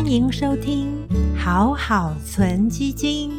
[0.00, 3.30] 欢迎收听好好存基金。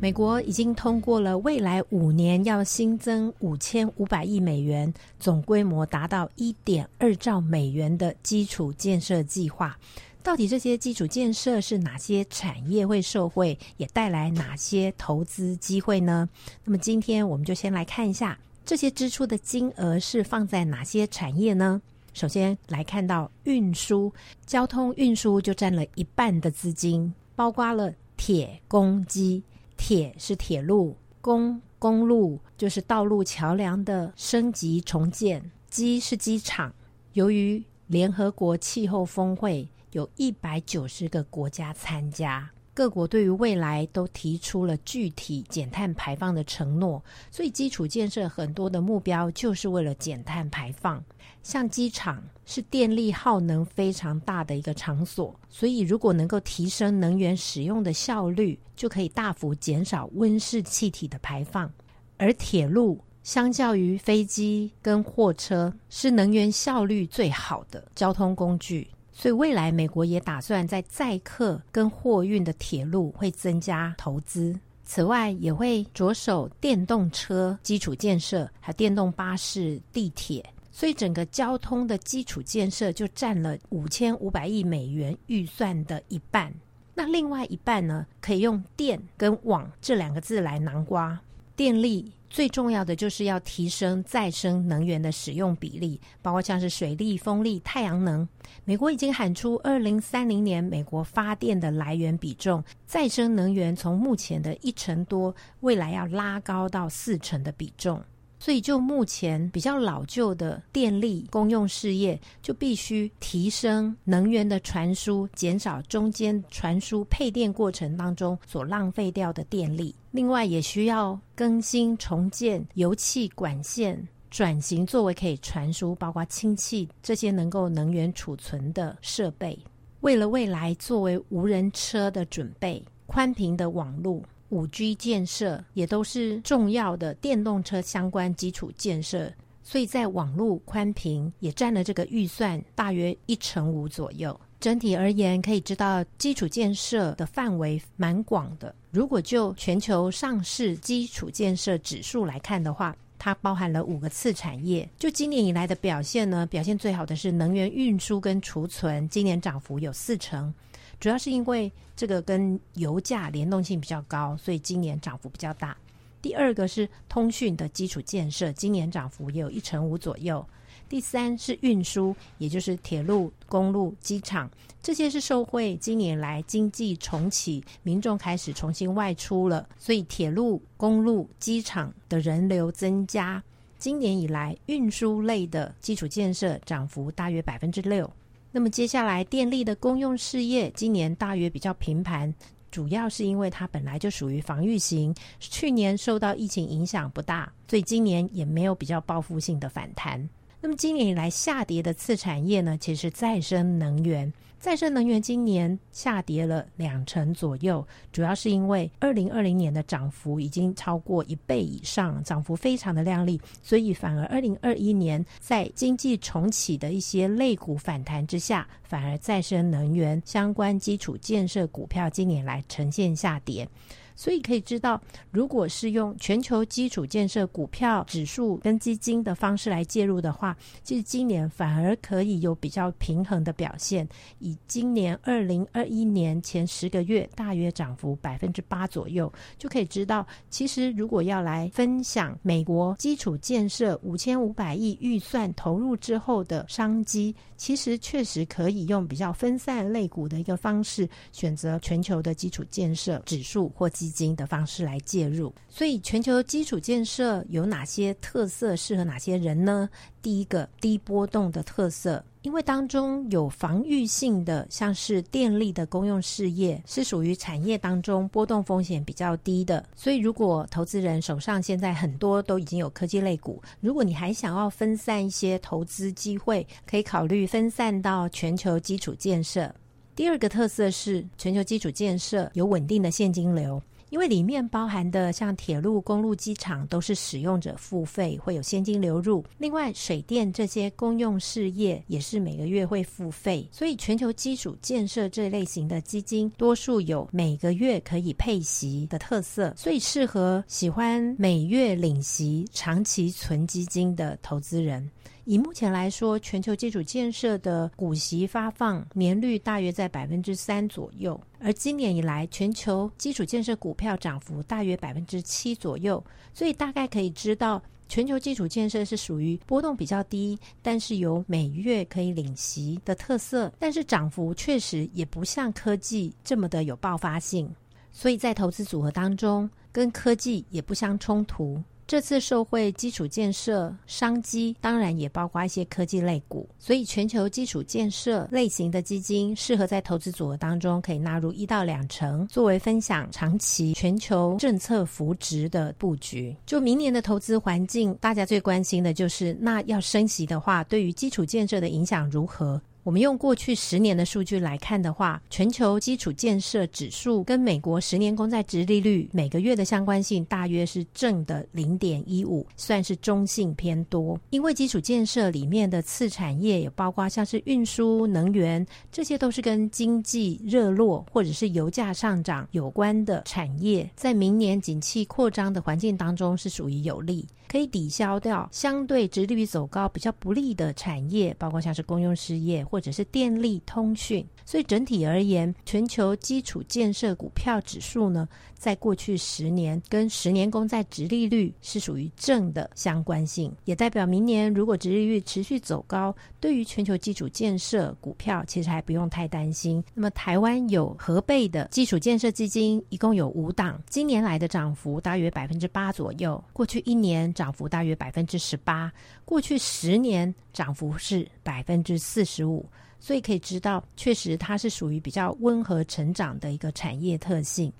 [0.00, 9.78] 美国已经通过了未来五年要新增五千五百亿美元，总规模达到一点二兆美元的基础建设计划。
[10.24, 16.28] 到底这些基础建设是哪些产业会受惠，也带来哪些投资机会呢？
[16.64, 21.80] 那么今天我们就先来看一下这些支出的金额是放在哪些产业呢？
[22.16, 24.10] 首先来看到运输，
[24.46, 29.44] 交通运输就占了一半的资金，包括了铁、公、机。
[29.76, 36.72] 铁是铁路，公公路就是道路桥梁的升级重建，机是机场。
[37.12, 42.50] 由于联合国气候峰会有一百九十个国家参加。
[42.76, 51.02] 各国对于未来都提出了具体减碳排放的承诺，所以基础建设很多的目标就是为了减碳排放。
[51.42, 61.72] 像机场是电力耗能非常大的一个场所，所以如果能够提升能源使用的效率，就可以大幅减少温室气体的排放。
[62.18, 68.86] 而铁路相较于飞机跟货车，是能源效率最好的交通工具。
[69.18, 80.44] 所以未来美国也打算在载客跟货运的铁路会增加投资，此外也会着手电动车基础建设，还有电动巴士、地铁。
[80.70, 86.52] 所以整个交通的基础建设就占了五千五百亿美元预算的一半。
[86.92, 91.18] 那另外一半呢，可以用电跟网这两个字来囊瓜，
[91.56, 92.12] 电力。
[92.36, 98.28] 最重要的就是要提升再生能源的使用比例，包括像是水力、风力、太阳能。
[98.66, 108.04] 美国已经喊出，二零三零年美国发电的来源比重，再生能源从目前的一成多，未来要拉高到四成的比重。
[108.38, 119.94] 所以，就目前比较老旧的电力公用事业，就必须提升能源的传输，减少中间传输配电过程当中所浪费掉的电力。
[120.10, 129.58] 另外，也需要更新重建油气管线，转型作为可以传输，包括氢气这些能够能源储存的设备。
[130.00, 134.22] 为了未来作为无人车的准备，宽频的网络。
[134.50, 144.38] 五 G 建设也都是重要的电动车相关基础建设，所以在网络宽频也占了这个预算大约一成五左右。
[144.58, 148.74] 整体而言，可以知道基础建设的范围蛮广的。
[148.90, 154.88] 如果就全球上市基础建设指数来看的话，它包含了五个次产业。
[154.98, 160.52] 就今年以来的表现呢，表现最好的是能源运输跟储存，今年涨幅有四成。
[160.98, 165.76] 主要是因为这个跟油价联动性比较高，所以今年涨幅比较大。
[166.22, 170.44] 第二个是通讯的基础建设，今年涨幅也有一成五左右。
[170.88, 183.42] 第三是运输，也就是铁路、公路、机场，这些是受惠今年来经济重启，民众开始重新外出了，所以铁路、公路、机场的人流增加。
[183.78, 188.10] 今年以来，运输类的基础建设涨幅大约百分之六。
[188.56, 192.34] 那么接下来，电力的公用事业今年大约比较平盘，
[192.70, 200.26] 主要是因为它本来就属于防御型，去年受到疫情影响不大，所以今年也没有比较报复性的反弹。
[200.60, 204.32] 那么今年以来下跌的次产业呢，其实再生能源。
[204.58, 223.68] 再生能源今年下跌了两成左右，主要是因为二零二零年的涨幅已经超过一倍以上，涨幅非常的亮丽，所以反而二零二一年在经济重启的一些类股反弹之下，反而再生能源相关基础建设股票今年来呈现下跌。
[224.16, 225.00] 所以可以知道，
[225.30, 234.08] 如果是用全球基础建设股票指数跟基金的方式来介入的话，其实今年反而可以有比较平衡的表现。
[234.38, 254.05] 以今年二零二一年前十个月大约涨幅百分之八左右，就可以知道，其实如果要来分享美国基础建设五千五百亿预算投入之后的商机，其实确实可以用比较分散类股的一个方式，选择全球的基础建设指数或基。
[254.06, 259.88] 基金的方式来介入，所以全球基础建设有哪些特色，适合哪些人呢？
[260.22, 269.84] 第一个，低波动的特色，因为当中有防御性的，像是电力的公用事业，是属于产业当中波动风险比较低的。
[269.94, 279.74] 所以，如果投资人手上现在很多都已经有科技类股，如果你还想要分散一些投资机会，可以考虑分散到全球基础建设。
[280.16, 283.80] 第二个特色是全球基础建设有稳定的现金流。
[284.10, 289.44] 因为里面包含的像铁路、公路、机场都是使用者付费，会有现金流入。
[289.58, 305.10] 另外，水电这些公用事业也是每个月会付费，所以全球基础建设这类型的基金，多数有每个月可以配息的特色，所以适合喜欢每月领息、长期存基金的投资人。
[305.46, 316.22] 以目前来说，全球基础建设的股息发放年率大约在百分之三左右，而今年以来，全球基础建设股票涨幅大约百分之七左右，
[316.52, 327.72] 所以大概可以知道，全球基础建设是属于波动比较低，但是有每月可以领息的特色，但是涨幅确实也不像科技这么的有爆发性，
[328.10, 331.80] 所以在投资组合当中，跟科技也不相冲突。
[332.06, 346.56] 这次受惠基础建设商机，当然也包括一些科技类股，所以全球基础建设类型的基金适合在投资组合当中可以纳入一到两成，作为分享长期全球政策扶植的布局。
[346.64, 352.80] 就明年的投资环境，大家最关心的就是那要升息的话，对于基础建设的影响如何？
[353.06, 364.36] 我们用过去十年的数据来看的话，全球基础建设指数跟美国十年公债值利率每个月的相关性大约是正的零点一五，算是中性偏多。
[364.50, 377.46] 因为基础建设里面的次产业也包括像是运输、能源，这些都是跟经济热络或者是油价上涨有关的产业，在明年景气扩张的环境当中是属于有利。
[377.68, 384.42] 可以抵消掉相对直利率走高比较不利的产业，包括像是公用事业或或者是电力通讯。
[384.64, 400.02] 所以整体而言，全球基础建设股票指数呢，在过去十年跟十年公债直利率是属于正的相关性，也代表明年如果直利率持续走高，对于全球基础建设股票其实还不用太担心。
[400.14, 409.12] 那么台湾有合备的基础建设基金，一共有五档，今年来的涨幅大约百分之八左右，过去一年涨幅大约百分之十八，
[409.44, 412.84] 过去十年涨幅是百分之四十五。
[413.18, 417.92] 所以可以知道，确实它是属于比较温和成长的一个产业特性。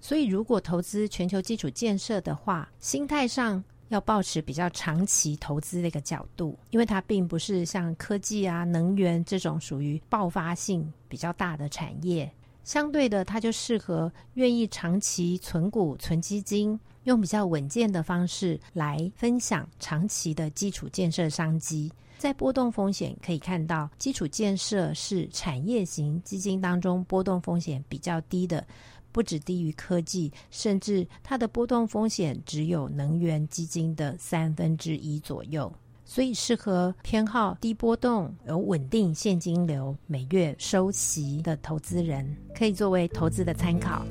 [0.00, 12.30] 所以，如果投资全球基础建设的话，心态上要保持比较长期投资的一个角度，因为它并不是像科技啊、能源这种属于爆发性比较大的产业。
[12.62, 21.90] 相对的，它就适合愿意长期存股、存基金，用比较稳健的方式来分享长期的基础建设商机。
[22.18, 28.66] 在波动风险可以看到，基础建设是产业型基金当中波动风险比较低的，
[29.12, 35.70] 不止低于科技，甚至它的波动风险只有能源基金的三分之一左右，
[36.04, 44.04] 所以适合偏好低波动、有稳定现金流、每月收息的投资人，可以作为投资的参考。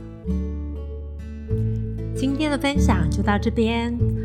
[2.16, 4.25] 今天的分享就到这边。